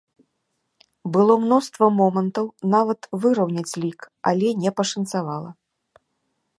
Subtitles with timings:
[1.17, 3.99] Было мноства момантаў нават выраўняць лік,
[4.33, 5.51] але не пашанцавала.